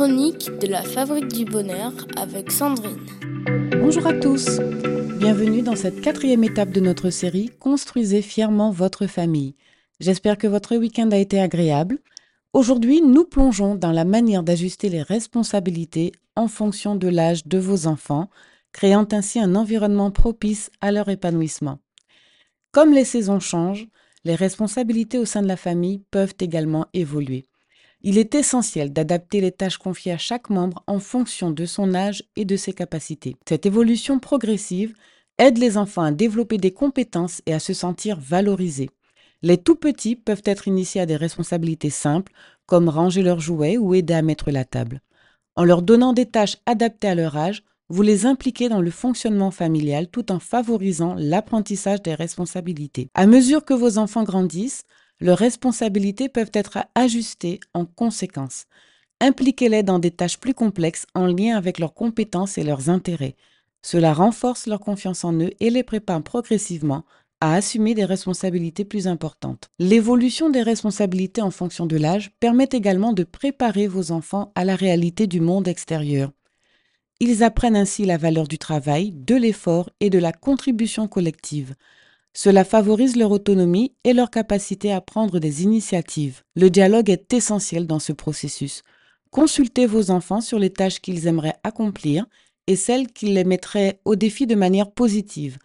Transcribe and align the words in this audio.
chroniques 0.00 0.50
de 0.62 0.66
la 0.66 0.80
Fabrique 0.80 1.28
du 1.28 1.44
Bonheur 1.44 1.92
avec 2.16 2.50
Sandrine. 2.50 3.04
Bonjour 3.82 4.06
à 4.06 4.14
tous. 4.14 4.58
Bienvenue 5.18 5.60
dans 5.60 5.76
cette 5.76 6.00
quatrième 6.00 6.42
étape 6.42 6.70
de 6.70 6.80
notre 6.80 7.10
série 7.10 7.50
Construisez 7.60 8.22
fièrement 8.22 8.70
votre 8.70 9.06
famille. 9.06 9.56
J'espère 10.00 10.38
que 10.38 10.46
votre 10.46 10.74
week-end 10.78 11.10
a 11.10 11.18
été 11.18 11.38
agréable. 11.38 11.98
Aujourd'hui, 12.54 13.02
nous 13.02 13.26
plongeons 13.26 13.74
dans 13.74 13.92
la 13.92 14.06
manière 14.06 14.42
d'ajuster 14.42 14.88
les 14.88 15.02
responsabilités 15.02 16.12
en 16.34 16.48
fonction 16.48 16.96
de 16.96 17.08
l'âge 17.08 17.46
de 17.46 17.58
vos 17.58 17.86
enfants, 17.86 18.30
créant 18.72 19.06
ainsi 19.12 19.38
un 19.38 19.54
environnement 19.54 20.10
propice 20.10 20.70
à 20.80 20.92
leur 20.92 21.10
épanouissement. 21.10 21.78
Comme 22.72 22.94
les 22.94 23.04
saisons 23.04 23.38
changent, 23.38 23.86
les 24.24 24.34
responsabilités 24.34 25.18
au 25.18 25.26
sein 25.26 25.42
de 25.42 25.48
la 25.48 25.58
famille 25.58 26.00
peuvent 26.10 26.36
également 26.40 26.86
évoluer. 26.94 27.49
Il 28.02 28.16
est 28.16 28.34
essentiel 28.34 28.92
d'adapter 28.92 29.42
les 29.42 29.52
tâches 29.52 29.76
confiées 29.76 30.12
à 30.12 30.18
chaque 30.18 30.48
membre 30.48 30.82
en 30.86 30.98
fonction 30.98 31.50
de 31.50 31.66
son 31.66 31.94
âge 31.94 32.24
et 32.34 32.46
de 32.46 32.56
ses 32.56 32.72
capacités. 32.72 33.36
Cette 33.46 33.66
évolution 33.66 34.18
progressive 34.18 34.94
aide 35.36 35.58
les 35.58 35.76
enfants 35.76 36.02
à 36.02 36.10
développer 36.10 36.56
des 36.56 36.72
compétences 36.72 37.42
et 37.44 37.52
à 37.52 37.58
se 37.58 37.74
sentir 37.74 38.18
valorisés. 38.18 38.90
Les 39.42 39.58
tout 39.58 39.76
petits 39.76 40.16
peuvent 40.16 40.42
être 40.44 40.66
initiés 40.66 41.02
à 41.02 41.06
des 41.06 41.16
responsabilités 41.16 41.90
simples, 41.90 42.32
comme 42.66 42.88
ranger 42.88 43.22
leurs 43.22 43.40
jouets 43.40 43.76
ou 43.76 43.94
aider 43.94 44.14
à 44.14 44.22
mettre 44.22 44.50
la 44.50 44.64
table. 44.64 45.00
En 45.56 45.64
leur 45.64 45.82
donnant 45.82 46.12
des 46.12 46.26
tâches 46.26 46.56
adaptées 46.66 47.08
à 47.08 47.14
leur 47.14 47.36
âge, 47.36 47.64
vous 47.90 48.02
les 48.02 48.24
impliquez 48.24 48.68
dans 48.68 48.80
le 48.80 48.90
fonctionnement 48.90 49.50
familial 49.50 50.08
tout 50.08 50.30
en 50.30 50.38
favorisant 50.38 51.16
l'apprentissage 51.18 52.02
des 52.02 52.14
responsabilités. 52.14 53.08
À 53.14 53.26
mesure 53.26 53.64
que 53.64 53.74
vos 53.74 53.98
enfants 53.98 54.22
grandissent, 54.22 54.84
leurs 55.20 55.38
responsabilités 55.38 56.28
peuvent 56.28 56.50
être 56.54 56.78
ajustées 56.94 57.60
en 57.74 57.84
conséquence. 57.84 58.66
Impliquez-les 59.20 59.82
dans 59.82 59.98
des 59.98 60.10
tâches 60.10 60.38
plus 60.38 60.54
complexes 60.54 61.06
en 61.14 61.26
lien 61.26 61.56
avec 61.56 61.78
leurs 61.78 61.94
compétences 61.94 62.56
et 62.56 62.64
leurs 62.64 62.88
intérêts. 62.88 63.36
Cela 63.82 64.14
renforce 64.14 64.66
leur 64.66 64.80
confiance 64.80 65.24
en 65.24 65.32
eux 65.34 65.50
et 65.60 65.70
les 65.70 65.82
prépare 65.82 66.22
progressivement 66.22 67.04
à 67.40 67.54
assumer 67.54 67.94
des 67.94 68.04
responsabilités 68.04 68.84
plus 68.84 69.06
importantes. 69.06 69.68
L'évolution 69.78 70.50
des 70.50 70.62
responsabilités 70.62 71.40
en 71.40 71.50
fonction 71.50 71.86
de 71.86 71.96
l'âge 71.96 72.30
permet 72.40 72.68
également 72.72 73.12
de 73.12 73.24
préparer 73.24 73.86
vos 73.86 74.12
enfants 74.12 74.52
à 74.54 74.64
la 74.64 74.76
réalité 74.76 75.26
du 75.26 75.40
monde 75.40 75.68
extérieur. 75.68 76.32
Ils 77.18 77.42
apprennent 77.42 77.76
ainsi 77.76 78.04
la 78.06 78.16
valeur 78.16 78.48
du 78.48 78.58
travail, 78.58 79.12
de 79.12 79.34
l'effort 79.34 79.90
et 80.00 80.08
de 80.10 80.18
la 80.18 80.32
contribution 80.32 81.08
collective. 81.08 81.74
Cela 82.32 82.64
favorise 82.64 83.16
leur 83.16 83.32
autonomie 83.32 83.94
et 84.04 84.12
leur 84.12 84.30
capacité 84.30 84.92
à 84.92 85.00
prendre 85.00 85.38
des 85.38 85.64
initiatives. 85.64 86.42
Le 86.54 86.70
dialogue 86.70 87.10
est 87.10 87.32
essentiel 87.32 87.86
dans 87.86 87.98
ce 87.98 88.12
processus. 88.12 88.82
Consultez 89.30 89.86
vos 89.86 90.10
enfants 90.10 90.40
sur 90.40 90.58
les 90.58 90.70
tâches 90.70 91.00
qu'ils 91.00 91.26
aimeraient 91.26 91.58
accomplir 91.64 92.26
et 92.66 92.76
celles 92.76 93.08
qui 93.08 93.26
les 93.26 93.44
mettraient 93.44 94.00
au 94.04 94.16
défi 94.16 94.46
de 94.46 94.54
manière 94.54 94.90
positive. 94.90 95.58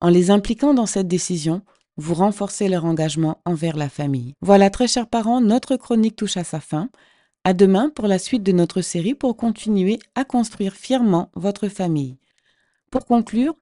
En 0.00 0.08
les 0.08 0.30
impliquant 0.30 0.74
dans 0.74 0.86
cette 0.86 1.08
décision, 1.08 1.62
vous 1.96 2.14
renforcez 2.14 2.68
leur 2.68 2.84
engagement 2.84 3.40
envers 3.44 3.76
la 3.76 3.88
famille. 3.88 4.34
Voilà, 4.40 4.70
très 4.70 4.88
chers 4.88 5.06
parents, 5.06 5.40
notre 5.40 5.76
chronique 5.76 6.16
touche 6.16 6.36
à 6.36 6.44
sa 6.44 6.60
fin. 6.60 6.90
À 7.44 7.54
demain 7.54 7.90
pour 7.90 8.06
la 8.06 8.18
suite 8.18 8.42
de 8.42 8.52
notre 8.52 8.82
série 8.82 9.14
pour 9.14 9.36
continuer 9.36 9.98
à 10.14 10.24
construire 10.24 10.74
fièrement 10.74 11.30
votre 11.34 11.68
famille. 11.68 12.16
Pour 12.90 13.04
conclure, 13.04 13.54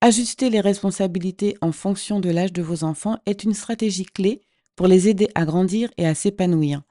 Ajuster 0.00 0.48
les 0.48 0.60
responsabilités 0.60 1.56
en 1.60 1.72
fonction 1.72 2.20
de 2.20 2.30
l'âge 2.30 2.52
de 2.52 2.62
vos 2.62 2.84
enfants 2.84 3.18
est 3.26 3.42
une 3.42 3.52
stratégie 3.52 4.04
clé 4.04 4.42
pour 4.76 4.86
les 4.86 5.08
aider 5.08 5.26
à 5.34 5.44
grandir 5.44 5.90
et 5.96 6.06
à 6.06 6.14
s'épanouir. 6.14 6.82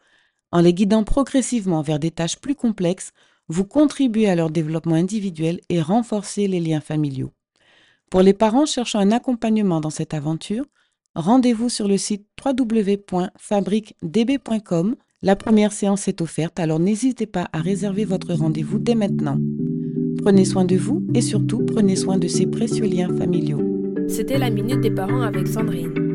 En 0.52 0.60
les 0.60 0.74
guidant 0.74 1.06
progressivement 1.06 1.82
vers 1.82 2.00
des 2.00 2.12
tâches 2.12 2.36
plus 2.38 2.56
complexes, 2.56 3.14
vous 3.48 3.64
contribuez 3.64 4.28
à 4.28 4.36
leur 4.36 4.50
développement 4.50 4.96
individuel 4.96 5.62
et 5.70 5.82
renforcez 5.82 6.50
les 6.50 6.60
liens 6.60 6.82
familiaux. 6.82 7.32
Pour 8.10 8.24
les 8.24 8.34
parents 8.34 8.66
cherchant 8.66 9.00
un 9.00 9.12
accompagnement 9.12 9.80
dans 9.80 9.90
cette 9.90 10.14
aventure, 10.14 10.66
rendez-vous 11.16 11.70
sur 11.70 11.88
le 11.88 11.98
site 11.98 12.28
www.fabriquedb.com. 12.46 14.96
La 15.22 15.38
première 15.38 15.72
séance 15.72 16.10
est 16.10 16.20
offerte, 16.20 16.60
alors 16.60 16.80
n'hésitez 16.80 17.26
pas 17.26 17.48
à 17.54 17.62
réserver 17.62 18.04
votre 18.04 18.34
rendez-vous 18.34 18.80
dès 18.80 18.96
maintenant. 18.96 19.40
Prenez 20.22 20.46
soin 20.46 20.66
de 20.66 20.76
vous 20.76 21.06
et 21.14 21.22
surtout 21.22 21.60
prenez 21.60 21.96
soin 21.96 22.18
de 22.18 22.28
ces 22.28 22.46
précieux 22.46 22.86
liens 22.86 23.14
familiaux. 23.18 23.62
C'était 24.08 24.38
la 24.38 24.50
Minute 24.50 24.82
des 24.82 24.92
Parents 24.92 25.22
avec 25.22 25.48
Sandrine. 25.48 26.07